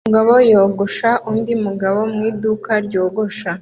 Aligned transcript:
Umugabo 0.03 0.33
yogosha 0.51 1.09
undi 1.31 1.53
mugabo 1.65 1.99
mu 2.13 2.21
iduka 2.29 2.71
ryogosha 2.85 3.51